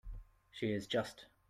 She 0.49 0.71
is 0.73 0.87
just. 0.87 1.27